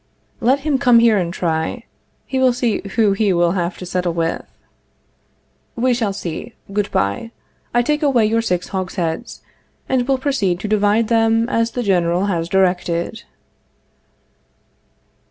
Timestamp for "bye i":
6.89-7.83